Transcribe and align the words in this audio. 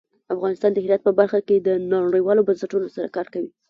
افغانستان 0.35 0.71
د 0.73 0.77
هرات 0.85 1.01
په 1.05 1.11
برخه 1.19 1.39
کې 1.47 1.63
نړیوالو 1.93 2.45
بنسټونو 2.47 2.87
سره 2.95 3.07
کار 3.15 3.27
کوي. 3.33 3.49